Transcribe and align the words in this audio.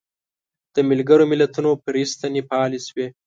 د 0.75 0.77
ملګرو 0.89 1.23
ملتونو 1.31 1.69
فرعي 1.83 2.05
ستنې 2.13 2.41
فعالې 2.49 2.79
شوې. 2.87 3.07